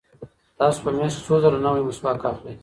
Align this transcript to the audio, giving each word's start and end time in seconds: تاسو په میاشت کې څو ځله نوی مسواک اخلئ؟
تاسو 0.59 0.79
په 0.83 0.89
میاشت 0.97 1.15
کې 1.17 1.23
څو 1.27 1.35
ځله 1.43 1.59
نوی 1.65 1.81
مسواک 1.87 2.21
اخلئ؟ 2.31 2.55